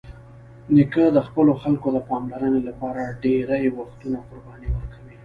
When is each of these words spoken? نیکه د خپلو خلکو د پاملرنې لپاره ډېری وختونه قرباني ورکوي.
نیکه 0.75 1.03
د 1.15 1.17
خپلو 1.27 1.51
خلکو 1.63 1.87
د 1.93 1.97
پاملرنې 2.09 2.61
لپاره 2.69 3.01
ډېری 3.23 3.65
وختونه 3.77 4.17
قرباني 4.27 4.69
ورکوي. 4.71 5.15